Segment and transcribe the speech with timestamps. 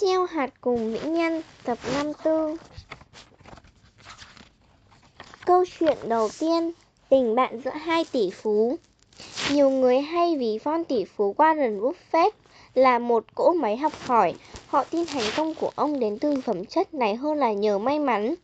[0.00, 2.56] Gieo hạt cùng mỹ Nhân, tập 54
[5.46, 6.72] Câu chuyện đầu tiên,
[7.08, 8.76] Tình bạn giữa hai tỷ phú.
[9.52, 12.30] Nhiều người hay ví von tỷ phú Warren Buffett
[12.74, 14.34] là một cỗ máy học hỏi.
[14.66, 17.98] Họ tin thành công của ông đến từ phẩm chất này hơn là nhờ may
[17.98, 18.34] mắn.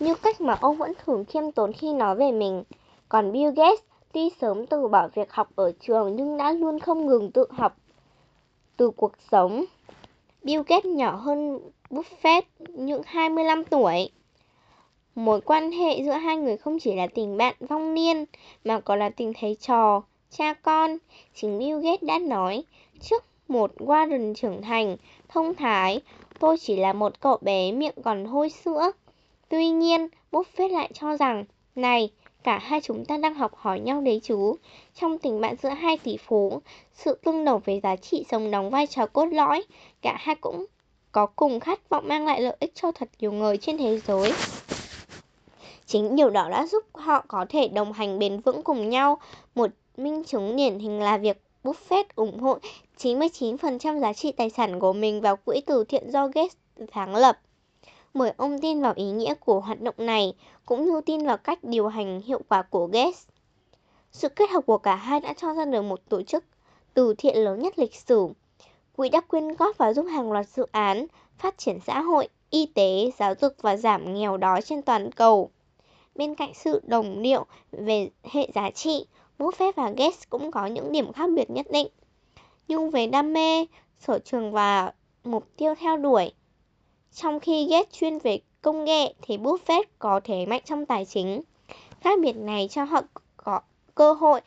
[0.00, 2.62] Như cách mà ông vẫn thường khiêm tốn khi nói về mình.
[3.08, 3.80] Còn Bill Gates
[4.12, 7.76] tuy sớm từ bỏ việc học ở trường nhưng đã luôn không ngừng tự học
[8.76, 9.64] từ cuộc sống.
[10.44, 11.58] Bill Gates nhỏ hơn
[11.90, 14.08] Buffett những 25 tuổi.
[15.14, 18.24] Mối quan hệ giữa hai người không chỉ là tình bạn vong niên
[18.64, 20.96] mà còn là tình thầy trò, cha con.
[21.34, 22.64] Chính Bill Gates đã nói,
[23.00, 24.96] trước một Warren trưởng thành,
[25.28, 26.00] thông thái,
[26.38, 28.92] tôi chỉ là một cậu bé miệng còn hôi sữa.
[29.48, 32.10] Tuy nhiên, Buffett lại cho rằng, này,
[32.42, 34.56] Cả hai chúng ta đang học hỏi nhau đấy chú.
[34.94, 36.60] Trong tình bạn giữa hai tỷ phú,
[36.94, 39.62] sự tương đồng về giá trị sống đóng vai trò cốt lõi.
[40.02, 40.66] Cả hai cũng
[41.12, 44.32] có cùng khát vọng mang lại lợi ích cho thật nhiều người trên thế giới.
[45.86, 49.18] Chính điều đó đã giúp họ có thể đồng hành bền vững cùng nhau.
[49.54, 52.58] Một minh chứng điển hình là việc Buffett ủng hộ
[52.98, 56.56] 99% giá trị tài sản của mình vào quỹ từ thiện do Gates
[56.94, 57.38] sáng lập
[58.14, 60.34] mời ông tin vào ý nghĩa của hoạt động này,
[60.66, 63.26] cũng như tin vào cách điều hành hiệu quả của Gates.
[64.12, 66.44] Sự kết hợp của cả hai đã cho ra được một tổ chức
[66.94, 68.28] từ thiện lớn nhất lịch sử.
[68.96, 71.06] Quỹ đã quyên góp và giúp hàng loạt dự án
[71.38, 75.50] phát triển xã hội, y tế, giáo dục và giảm nghèo đói trên toàn cầu.
[76.14, 79.06] Bên cạnh sự đồng điệu về hệ giá trị,
[79.38, 81.88] Buffett và Gates cũng có những điểm khác biệt nhất định.
[82.68, 83.66] Nhưng về đam mê,
[83.98, 84.92] sở trường và
[85.24, 86.32] mục tiêu theo đuổi,
[87.14, 91.42] trong khi Gates chuyên về công nghệ thì Buffett có thế mạnh trong tài chính.
[92.00, 93.02] Khác biệt này cho họ
[93.36, 93.60] có
[93.94, 94.40] cơ hội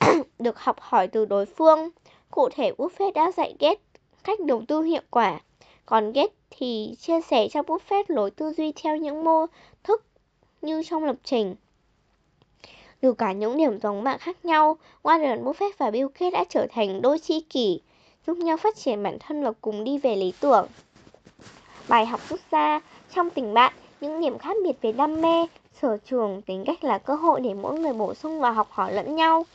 [0.38, 1.90] được học hỏi từ đối phương.
[2.30, 3.78] Cụ thể Buffett đã dạy Gates
[4.24, 5.40] cách đầu tư hiệu quả,
[5.86, 9.46] còn Gates thì chia sẻ cho Buffett lối tư duy theo những mô
[9.82, 10.04] thức
[10.62, 11.54] như trong lập trình.
[13.00, 16.66] Từ cả những điểm giống bạn khác nhau, Warren Buffett và Bill Gates đã trở
[16.70, 17.80] thành đôi tri kỷ,
[18.26, 20.66] giúp nhau phát triển bản thân và cùng đi về lý tưởng.
[21.88, 22.80] Bài học rút ra
[23.14, 25.46] trong tình bạn, những điểm khác biệt về đam mê,
[25.80, 28.92] sở trường, tính cách là cơ hội để mỗi người bổ sung và học hỏi
[28.92, 29.46] lẫn nhau.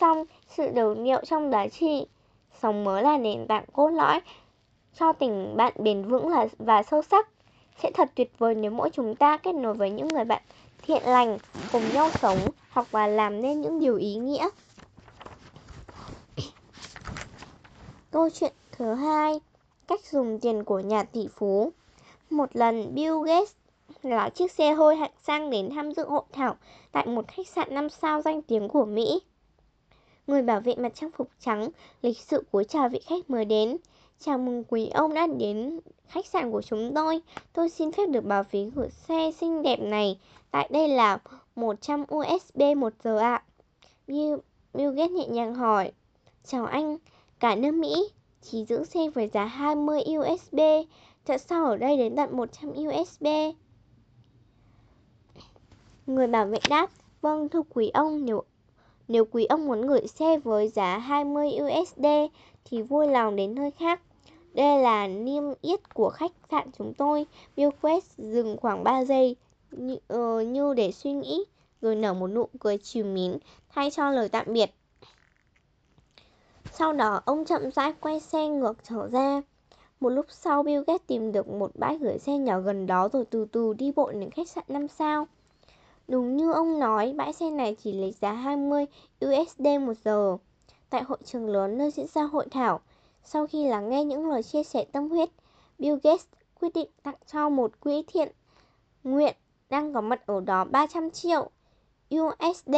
[0.00, 2.06] Xong, sự đều điệu trong giá trị,
[2.62, 4.20] sống mới là nền tảng cốt lõi
[4.98, 7.28] cho tình bạn bền vững là và sâu sắc.
[7.82, 10.42] Sẽ thật tuyệt vời nếu mỗi chúng ta kết nối với những người bạn
[10.82, 11.38] thiện lành,
[11.72, 14.48] cùng nhau sống, học và làm nên những điều ý nghĩa.
[18.10, 19.40] Câu chuyện thứ hai
[19.88, 21.72] Cách dùng tiền của nhà tỷ phú
[22.30, 23.52] một lần Bill Gates
[24.02, 26.56] lái chiếc xe hơi hạng sang đến tham dự hội thảo
[26.92, 29.20] tại một khách sạn 5 sao danh tiếng của Mỹ.
[30.26, 31.68] Người bảo vệ mặt trang phục trắng
[32.02, 33.76] lịch sự cúi chào vị khách mới đến.
[34.18, 37.20] Chào mừng quý ông đã đến khách sạn của chúng tôi.
[37.52, 40.18] Tôi xin phép được bảo phí gửi xe xinh đẹp này.
[40.50, 41.18] Tại đây là
[41.56, 43.42] 100 USD một giờ ạ.
[44.06, 44.34] Bill,
[44.74, 45.92] Bill Gates nhẹ nhàng hỏi.
[46.44, 46.96] Chào anh,
[47.40, 48.08] cả nước Mỹ
[48.42, 50.60] chỉ giữ xe với giá 20 USD,
[51.26, 53.26] tại sao ở đây đến tận 100 USB
[56.06, 58.42] Người bảo vệ đáp, vâng thưa quý ông, nếu
[59.08, 62.06] nếu quý ông muốn gửi xe với giá 20 USD
[62.64, 64.00] thì vui lòng đến nơi khác.
[64.54, 67.26] Đây là niêm yết của khách sạn chúng tôi.
[67.56, 69.36] Bill Quest dừng khoảng 3 giây
[69.70, 71.44] như, uh, như để suy nghĩ,
[71.80, 73.38] rồi nở một nụ cười trìu mến
[73.68, 74.70] thay cho lời tạm biệt.
[76.72, 79.42] Sau đó ông chậm rãi quay xe ngược trở ra.
[80.00, 83.24] Một lúc sau Bill Gates tìm được một bãi gửi xe nhỏ gần đó rồi
[83.24, 85.26] từ từ đi bộ đến khách sạn 5 sao.
[86.08, 88.86] Đúng như ông nói, bãi xe này chỉ lấy giá 20
[89.24, 90.36] USD một giờ.
[90.90, 92.80] Tại hội trường lớn nơi diễn ra hội thảo,
[93.24, 95.28] sau khi lắng nghe những lời chia sẻ tâm huyết,
[95.78, 96.26] Bill Gates
[96.60, 98.32] quyết định tặng cho một quỹ thiện
[99.04, 99.36] nguyện
[99.70, 101.50] đang có mặt ở đó 300 triệu
[102.14, 102.76] USD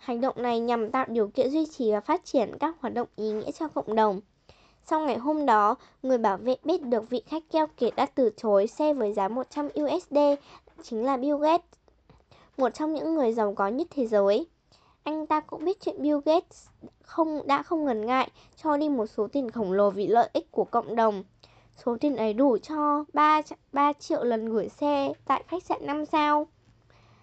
[0.00, 3.08] Hành động này nhằm tạo điều kiện duy trì và phát triển các hoạt động
[3.16, 4.20] ý nghĩa cho cộng đồng.
[4.86, 8.30] Sau ngày hôm đó, người bảo vệ biết được vị khách keo kiệt đã từ
[8.36, 10.18] chối xe với giá 100 USD,
[10.82, 11.78] chính là Bill Gates,
[12.56, 14.46] một trong những người giàu có nhất thế giới.
[15.02, 16.66] Anh ta cũng biết chuyện Bill Gates
[17.02, 18.30] không đã không ngần ngại
[18.62, 21.24] cho đi một số tiền khổng lồ vì lợi ích của cộng đồng.
[21.84, 23.42] Số tiền ấy đủ cho 3,
[23.72, 26.46] 3 triệu lần gửi xe tại khách sạn 5 sao.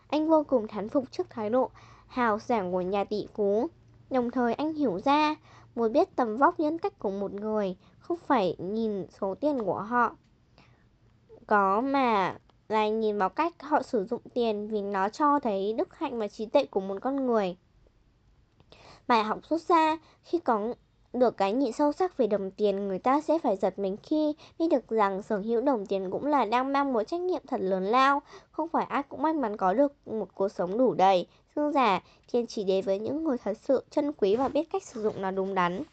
[0.08, 1.70] Anh vô cùng thán phục trước thái độ
[2.08, 3.68] hào sảng của nhà tỷ phú.
[4.10, 5.36] Đồng thời anh hiểu ra,
[5.78, 9.80] muốn biết tầm vóc nhân cách của một người, không phải nhìn số tiền của
[9.82, 10.16] họ.
[11.48, 12.38] Có mà
[12.68, 16.28] là nhìn vào cách họ sử dụng tiền vì nó cho thấy đức hạnh và
[16.28, 17.58] trí tuệ của một con người.
[19.08, 20.74] Bài học rút ra khi có
[21.14, 24.36] được cái nhìn sâu sắc về đồng tiền, người ta sẽ phải giật mình khi
[24.60, 27.62] biết được rằng sở hữu đồng tiền cũng là đang mang một trách nhiệm thật
[27.62, 28.22] lớn lao.
[28.52, 31.28] Không phải ai cũng may mắn có được một cuộc sống đủ đầy,
[31.58, 34.84] dương giả, kiên chỉ đến với những người thật sự chân quý và biết cách
[34.84, 35.84] sử dụng nó đúng đắn.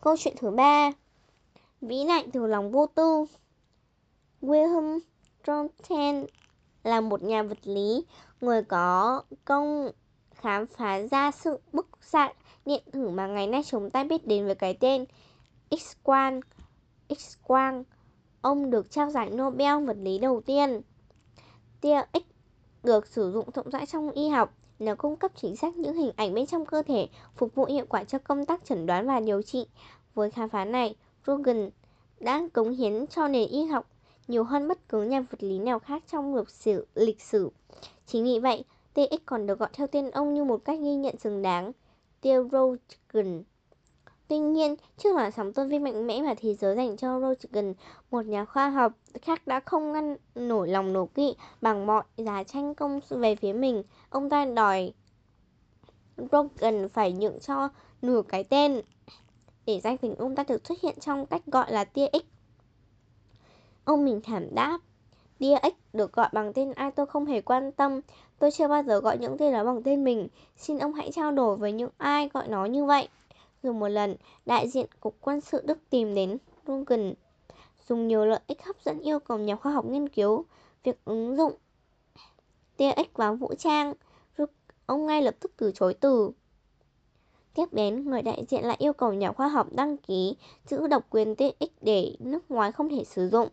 [0.00, 0.92] Câu chuyện thứ ba
[1.80, 3.24] Vĩ đại từ lòng vô tư
[4.42, 4.98] Wilhelm
[5.46, 6.26] Röntgen
[6.84, 8.04] là một nhà vật lý,
[8.40, 9.90] người có công
[10.34, 12.32] khám phá ra sự bức xạ
[12.66, 15.04] điện tử mà ngày nay chúng ta biết đến với cái tên
[15.70, 16.40] X-quang.
[17.08, 17.84] X-quang.
[18.40, 20.80] Ông được trao giải Nobel vật lý đầu tiên.
[21.82, 22.22] Tia X
[22.82, 24.54] được sử dụng rộng rãi trong y học.
[24.78, 27.86] Nó cung cấp chính xác những hình ảnh bên trong cơ thể, phục vụ hiệu
[27.88, 29.66] quả cho công tác chẩn đoán và điều trị.
[30.14, 30.96] Với khám phá này,
[31.26, 31.70] Rogan
[32.20, 33.90] đã cống hiến cho nền y học
[34.28, 36.86] nhiều hơn bất cứ nhà vật lý nào khác trong lịch sử.
[36.94, 37.50] Lịch sử.
[38.06, 38.64] Chính vì vậy,
[38.94, 41.72] TX còn được gọi theo tên ông như một cách ghi nhận xứng đáng,
[42.22, 43.42] Theologian.
[44.32, 47.74] Tuy nhiên, trước làn sóng tôn vinh mạnh mẽ mà thế giới dành cho Rogan,
[48.10, 48.92] một nhà khoa học
[49.22, 53.52] khác đã không ngăn nổi lòng nổ kỵ bằng mọi giá tranh công về phía
[53.52, 53.82] mình.
[54.10, 54.92] Ông ta đòi
[56.16, 57.68] Rogan phải nhượng cho
[58.02, 58.80] nửa cái tên
[59.66, 62.24] để danh tính ông ta được xuất hiện trong cách gọi là tia X.
[63.84, 64.78] Ông mình thảm đáp,
[65.38, 68.00] tia X được gọi bằng tên ai tôi không hề quan tâm,
[68.38, 71.32] tôi chưa bao giờ gọi những tên đó bằng tên mình, xin ông hãy trao
[71.32, 73.08] đổi với những ai gọi nó như vậy.
[73.62, 74.16] Rồi một lần,
[74.46, 77.14] đại diện Cục Quân sự Đức tìm đến Rogan,
[77.88, 80.44] dùng nhiều lợi ích hấp dẫn yêu cầu nhà khoa học nghiên cứu
[80.84, 81.52] việc ứng dụng
[82.76, 83.94] tia ích vào vũ trang.
[84.86, 86.30] Ông ngay lập tức từ chối từ.
[87.54, 90.36] Tiếp đến, người đại diện lại yêu cầu nhà khoa học đăng ký
[90.66, 93.48] giữ độc quyền TX để nước ngoài không thể sử dụng.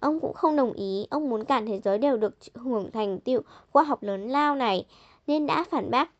[0.00, 3.40] Ông cũng không đồng ý, ông muốn cả thế giới đều được hưởng thành tựu
[3.70, 4.86] khoa học lớn lao này,
[5.26, 6.10] nên đã phản bác.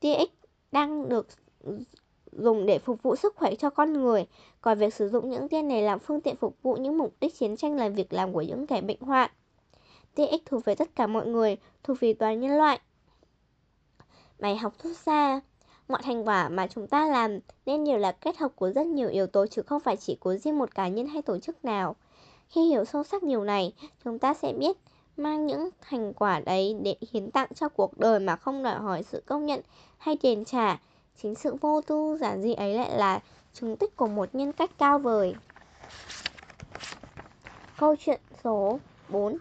[0.00, 0.30] TX
[0.72, 1.26] đang được
[2.32, 4.26] dùng để phục vụ sức khỏe cho con người,
[4.60, 7.38] còn việc sử dụng những tên này làm phương tiện phục vụ những mục đích
[7.38, 9.30] chiến tranh là việc làm của những kẻ bệnh hoạn.
[10.14, 12.80] TX thuộc về tất cả mọi người, thuộc về toàn nhân loại.
[14.38, 15.40] Bài học rút ra
[15.88, 19.08] Mọi thành quả mà chúng ta làm nên đều là kết hợp của rất nhiều
[19.08, 21.96] yếu tố chứ không phải chỉ của riêng một cá nhân hay tổ chức nào.
[22.48, 23.72] Khi hiểu sâu sắc điều này,
[24.04, 24.76] chúng ta sẽ biết
[25.16, 29.02] mang những thành quả đấy để hiến tặng cho cuộc đời mà không đòi hỏi
[29.02, 29.60] sự công nhận
[29.98, 30.80] hay tiền trả.
[31.22, 33.20] Chính sự vô tư giản dị ấy lại là
[33.52, 35.34] chứng tích của một nhân cách cao vời.
[37.78, 38.78] Câu chuyện số
[39.08, 39.38] 4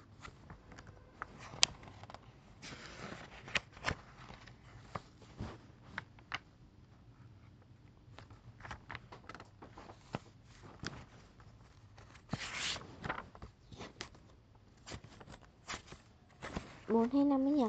[16.88, 17.63] 4 hay 5 ấy nhỉ?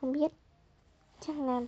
[0.00, 0.32] Không biết.
[1.20, 1.60] Chắc là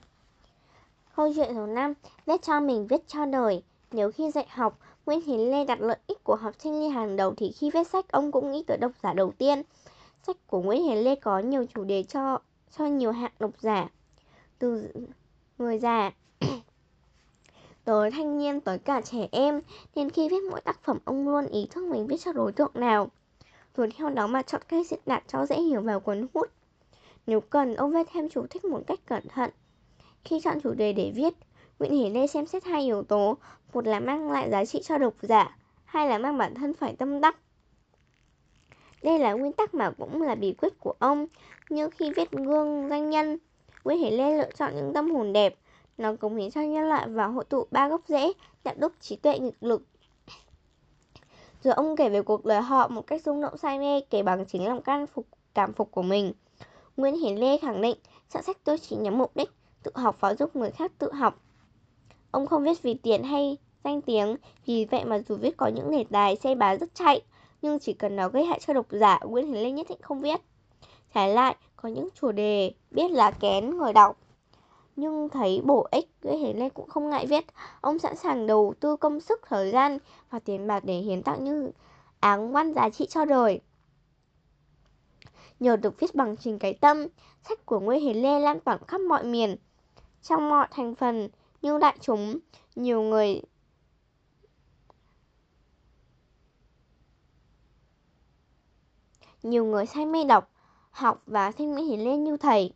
[1.16, 1.92] Câu chuyện số 5
[2.26, 5.96] Viết cho mình, viết cho đời Nếu khi dạy học, Nguyễn Hiến Lê đặt lợi
[6.06, 8.76] ích của học sinh lên hàng đầu thì khi viết sách ông cũng nghĩ tới
[8.76, 9.62] độc giả đầu tiên.
[10.26, 12.38] Sách của Nguyễn Hiến Lê có nhiều chủ đề cho
[12.78, 13.88] cho nhiều hạng độc giả.
[14.58, 14.88] Từ
[15.58, 16.10] người già
[17.84, 19.60] tới thanh niên tới cả trẻ em
[19.94, 22.72] nên khi viết mỗi tác phẩm ông luôn ý thức mình viết cho đối tượng
[22.74, 23.08] nào
[23.76, 26.50] rồi theo đó mà chọn cách diễn đạt cho dễ hiểu và cuốn hút
[27.26, 29.50] nếu cần, ông viết thêm chú thích một cách cẩn thận.
[30.26, 31.34] Khi chọn chủ đề để viết,
[31.78, 33.36] Nguyễn Hiển Lê xem xét hai yếu tố,
[33.72, 36.96] một là mang lại giá trị cho độc giả, hai là mang bản thân phải
[36.98, 37.36] tâm đắc.
[39.02, 41.26] Đây là nguyên tắc mà cũng là bí quyết của ông,
[41.70, 43.38] như khi viết gương danh nhân,
[43.84, 45.54] Nguyễn Hiển Lê lựa chọn những tâm hồn đẹp,
[45.98, 48.32] nó cống hiến cho nhân loại và hội tụ ba gốc rễ,
[48.64, 49.82] đạo đức, trí tuệ, nghịch lực.
[51.62, 54.44] Rồi ông kể về cuộc đời họ một cách rung động say mê, kể bằng
[54.46, 56.32] chính lòng can phục cảm phục của mình.
[56.96, 57.96] Nguyễn Hiển Lê khẳng định,
[58.32, 59.50] soạn sách tôi chỉ nhắm mục đích
[59.86, 61.40] tự học và giúp người khác tự học.
[62.30, 65.90] Ông không viết vì tiền hay danh tiếng, vì vậy mà dù viết có những
[65.90, 67.22] đề tài xe bá rất chạy,
[67.62, 70.20] nhưng chỉ cần nó gây hại cho độc giả, Nguyễn Hiền Lê nhất định không
[70.20, 70.40] viết.
[71.14, 74.18] Trái lại, có những chủ đề biết là kén người đọc,
[74.96, 77.44] nhưng thấy bổ ích, Nguyễn Hiền Lê cũng không ngại viết.
[77.80, 79.98] Ông sẵn sàng đầu tư công sức, thời gian
[80.30, 81.70] và tiền bạc để hiến tặng những
[82.20, 83.60] áng văn giá trị cho đời
[85.60, 87.06] nhờ được viết bằng trình cái tâm,
[87.48, 89.56] sách của Nguyễn Hiến Lê lan tỏa khắp mọi miền.
[90.28, 91.28] Trong mọi thành phần
[91.62, 92.38] như đại chúng,
[92.76, 93.42] nhiều người
[99.42, 100.50] nhiều người say mê đọc,
[100.90, 102.72] học và xem Nguyễn Hiến lên như thầy.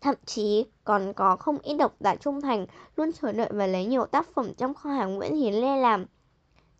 [0.00, 3.86] Thậm chí còn có không ít độc giả trung thành luôn chờ đợi và lấy
[3.86, 6.06] nhiều tác phẩm trong kho hàng Nguyễn Hiến Lê làm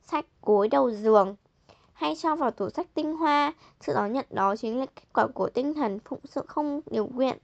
[0.02, 1.37] sách gối đầu giường
[1.92, 3.52] hay cho vào tủ sách tinh hoa.
[3.80, 7.06] Sự đón nhận đó chính là kết quả của tinh thần phụng sự không điều
[7.06, 7.38] nguyện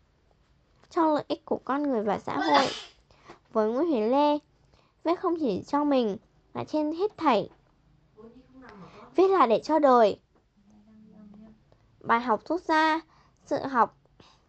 [0.93, 2.67] cho lợi ích của con người và xã hội.
[3.53, 4.39] Với Nguyễn Huyền Lê,
[5.05, 6.17] viết không chỉ cho mình
[6.55, 7.51] mà trên hết thảy.
[9.17, 10.21] Viết là để cho đời.
[12.01, 13.01] Bài học rút ra,
[13.47, 13.97] sự học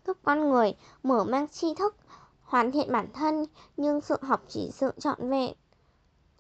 [0.07, 1.95] giúp con người mở mang tri thức,
[2.43, 3.45] hoàn thiện bản thân,
[3.77, 5.53] nhưng sự học chỉ sự trọn vẹn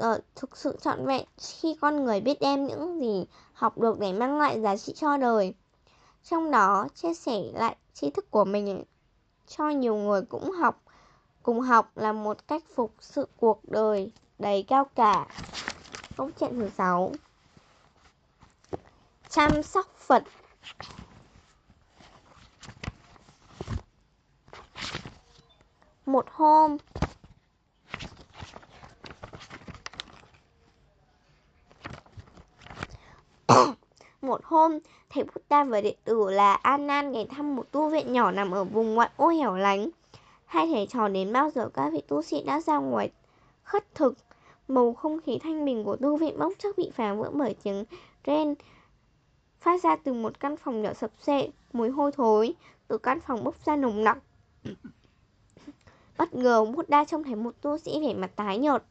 [0.03, 4.13] uh, thực sự trọn vẹn khi con người biết đem những gì học được để
[4.13, 5.53] mang lại giá trị cho đời.
[6.23, 8.83] Trong đó, chia sẻ lại tri thức của mình
[9.57, 10.81] cho nhiều người cũng học
[11.43, 15.27] cùng học là một cách phục sự cuộc đời đầy cao cả.
[16.17, 17.11] Câu chuyện thứ sáu
[19.29, 20.23] Chăm sóc Phật
[26.05, 26.77] Một hôm,
[34.23, 38.31] Một hôm, thầy Buddha và đệ tử là Anan ghé thăm một tu viện nhỏ
[38.31, 39.89] nằm ở vùng ngoại ô hẻo lánh.
[40.45, 43.11] Hai thầy trò đến bao giờ các vị tu sĩ đã ra ngoài
[43.63, 44.13] khất thực.
[44.67, 47.85] Bầu không khí thanh bình của tu viện bỗng chốc bị phá vỡ bởi tiếng
[48.27, 48.55] ren
[49.59, 52.53] phát ra từ một căn phòng nhỏ sập xệ, mùi hôi thối
[52.87, 54.17] từ căn phòng bốc ra nồng nặc.
[56.17, 58.83] Bất ngờ Buddha trông thấy một tu sĩ vẻ mặt tái nhợt,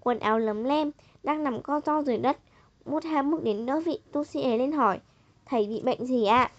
[0.00, 0.90] quần áo lấm lem,
[1.22, 2.36] đang nằm co ro dưới đất,
[2.84, 5.00] Mút ham bước đến đỡ vị tu sĩ ấy lên hỏi
[5.46, 6.36] Thầy bị bệnh gì ạ?
[6.36, 6.50] À?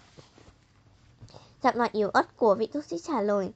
[1.62, 3.52] Giọng nói yếu ớt của vị tu sĩ trả lời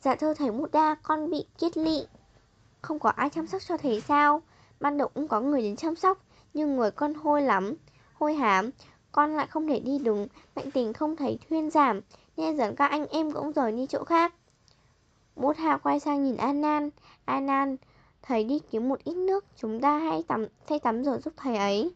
[0.00, 2.06] Dạ thưa thầy Mút đa con bị kiết lị
[2.82, 4.42] Không có ai chăm sóc cho thầy sao?
[4.80, 6.18] Ban đầu cũng có người đến chăm sóc
[6.54, 7.74] Nhưng người con hôi lắm
[8.14, 8.70] Hôi hám
[9.12, 12.00] Con lại không thể đi đúng Bệnh tình không thấy thuyên giảm
[12.36, 14.34] Nên dần các anh em cũng rời đi chỗ khác
[15.36, 16.90] Mút Hạ quay sang nhìn An Nan
[17.24, 17.76] An Nan
[18.22, 21.56] Thầy đi kiếm một ít nước Chúng ta hãy tắm, thay tắm rồi giúp thầy
[21.56, 21.94] ấy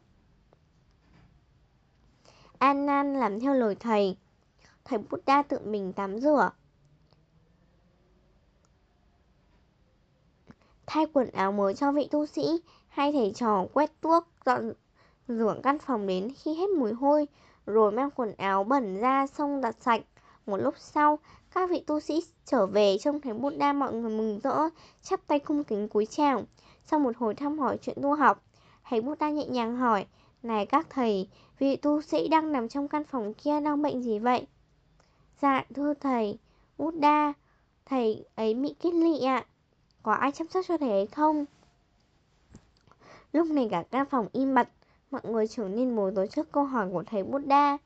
[2.59, 4.17] An Nan làm theo lời thầy.
[4.85, 6.51] Thầy Buddha tự mình tắm rửa.
[10.87, 14.73] Thay quần áo mới cho vị tu sĩ, hai thầy trò quét tuốc, dọn
[15.29, 17.27] rửa căn phòng đến khi hết mùi hôi,
[17.67, 20.03] rồi mang quần áo bẩn ra xong giặt sạch.
[20.47, 21.19] Một lúc sau,
[21.55, 24.69] các vị tu sĩ trở về trông thấy Buddha mọi người mừng rỡ,
[25.03, 26.43] chắp tay cung kính cúi chào.
[26.85, 28.43] Sau một hồi thăm hỏi chuyện tu học,
[28.91, 30.07] thầy Buddha nhẹ nhàng hỏi,
[30.43, 31.29] này các thầy,
[31.59, 34.47] vị tu sĩ đang nằm trong căn phòng kia đang bệnh gì vậy?
[35.43, 36.39] Dạ, thưa thầy,
[36.79, 37.33] Buddha,
[37.87, 39.45] thầy ấy bị kết lị ạ.
[40.03, 41.45] Có ai chăm sóc cho thầy ấy không?
[43.33, 44.69] Lúc này cả căn phòng im bặt,
[45.11, 47.79] mọi người trở nên bối rối trước câu hỏi của thầy Buddha.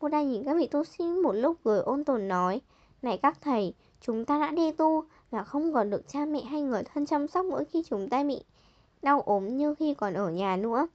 [0.00, 2.60] Buddha nhìn các vị tu sĩ một lúc rồi ôn tồn nói,
[3.02, 6.62] Này các thầy, chúng ta đã đi tu và không còn được cha mẹ hay
[6.62, 8.42] người thân chăm sóc mỗi khi chúng ta bị
[9.02, 10.86] đau ốm như khi còn ở nhà nữa.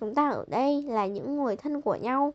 [0.00, 2.34] Chúng ta ở đây là những người thân của nhau.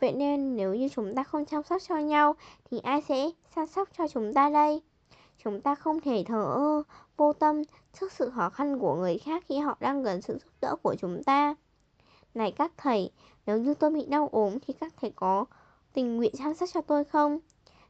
[0.00, 2.34] Vậy nên nếu như chúng ta không chăm sóc cho nhau
[2.70, 4.82] thì ai sẽ chăm sóc cho chúng ta đây?
[5.44, 6.82] Chúng ta không thể thờ ơ,
[7.16, 7.62] vô tâm
[8.00, 10.94] trước sự khó khăn của người khác khi họ đang cần sự giúp đỡ của
[10.94, 11.54] chúng ta.
[12.34, 13.10] Này các thầy,
[13.46, 15.44] nếu như tôi bị đau ốm thì các thầy có
[15.92, 17.38] tình nguyện chăm sóc cho tôi không?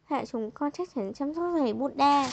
[0.04, 2.30] hạ chúng con chắc chắn chăm sóc thầy Buddha.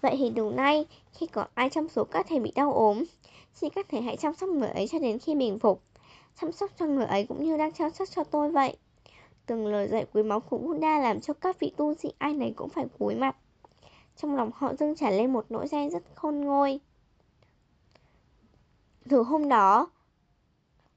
[0.00, 3.04] Vậy thì đúng nay, khi có ai trong số các thầy bị đau ốm,
[3.54, 5.82] Xin các thầy hãy chăm sóc người ấy cho đến khi bình phục.
[6.40, 8.76] Chăm sóc cho người ấy cũng như đang chăm sóc cho tôi vậy.
[9.46, 12.52] Từng lời dạy quý máu của Buddha làm cho các vị tu sĩ ai nấy
[12.56, 13.36] cũng phải cúi mặt.
[14.16, 16.80] Trong lòng họ dâng trả lên một nỗi say rất khôn ngôi
[19.08, 19.90] Từ hôm đó,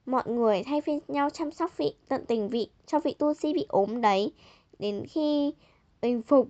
[0.06, 3.54] Mọi người thay phiên nhau chăm sóc vị, tận tình vị, cho vị tu sĩ
[3.54, 4.32] bị ốm đấy.
[4.78, 5.54] Đến khi
[6.02, 6.48] bình phục,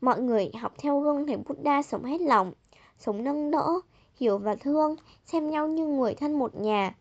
[0.00, 2.52] Mọi người học theo gương thầy Buddha sống hết lòng
[2.98, 3.80] sống nâng đỡ,
[4.16, 6.94] hiểu và thương, xem nhau như người thân một nhà.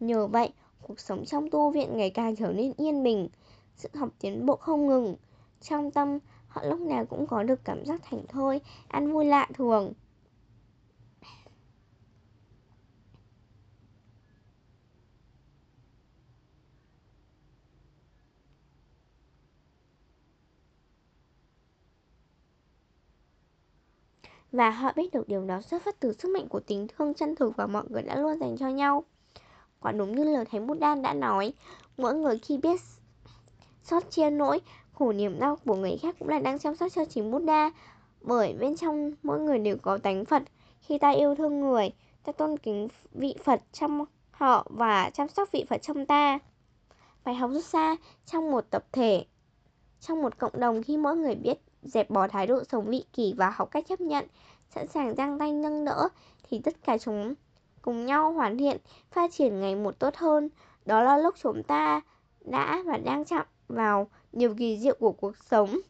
[0.00, 0.50] Nhờ vậy,
[0.82, 3.28] cuộc sống trong tu viện ngày càng trở nên yên bình,
[3.76, 5.16] sự học tiến bộ không ngừng.
[5.60, 9.48] Trong tâm, họ lúc nào cũng có được cảm giác thảnh thơi, ăn vui lạ
[9.54, 9.92] thường.
[24.52, 27.34] Và họ biết được điều đó xuất phát từ sức mạnh của tình thương chân
[27.36, 29.04] thực và mọi người đã luôn dành cho nhau.
[29.80, 31.52] Quả đúng như lời Thánh Buddha đã nói,
[31.96, 32.80] mỗi người khi biết
[33.82, 34.60] xót chia nỗi,
[34.92, 37.70] khổ niềm đau của người khác cũng là đang chăm sóc cho chính Buddha.
[38.20, 40.42] Bởi bên trong mỗi người đều có tánh Phật.
[40.80, 41.90] Khi ta yêu thương người,
[42.24, 46.38] ta tôn kính vị Phật trong họ và chăm sóc vị Phật trong ta.
[47.24, 49.24] Bài học rút ra trong một tập thể,
[50.00, 53.34] trong một cộng đồng khi mỗi người biết dẹp bỏ thái độ sống vị kỷ
[53.36, 54.26] và học cách chấp nhận,
[54.74, 56.08] sẵn sàng giang tay nâng đỡ,
[56.42, 57.34] thì tất cả chúng
[57.82, 58.76] cùng nhau hoàn thiện,
[59.10, 60.48] phát triển ngày một tốt hơn.
[60.86, 62.00] Đó là lúc chúng ta
[62.40, 65.80] đã và đang chạm vào điều kỳ diệu của cuộc sống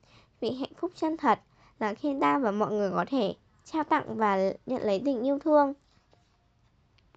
[0.41, 1.39] vì hạnh phúc chân thật
[1.79, 5.39] là khi ta và mọi người có thể trao tặng và nhận lấy tình yêu
[5.39, 5.75] thương